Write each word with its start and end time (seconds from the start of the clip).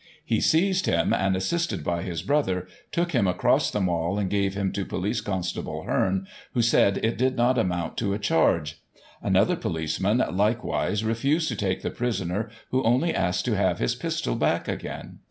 He 0.25 0.41
seized 0.41 0.87
him, 0.87 1.13
and, 1.13 1.35
assisted 1.35 1.83
by 1.83 2.01
his 2.01 2.23
brother, 2.23 2.65
took 2.91 3.11
him 3.11 3.27
across 3.27 3.69
the 3.69 3.79
Mall, 3.79 4.17
and 4.17 4.31
gave 4.31 4.55
him 4.55 4.71
to 4.71 4.83
Police 4.83 5.21
Constable 5.21 5.83
Heam, 5.85 6.25
who 6.55 6.63
said" 6.63 6.97
it 7.05 7.19
did 7.19 7.35
not 7.35 7.59
amount 7.59 7.97
to 7.97 8.11
a 8.11 8.17
charge." 8.17 8.81
Another 9.21 9.55
policeman, 9.55 10.17
likewise, 10.35 11.03
refused 11.05 11.49
to 11.49 11.55
take 11.55 11.83
the 11.83 11.91
prisoner, 11.91 12.49
who 12.71 12.81
only 12.81 13.13
asked 13.13 13.45
to 13.45 13.55
have 13.55 13.77
his 13.77 13.93
pistol 13.93 14.33
back 14.35 14.67
again. 14.67 15.19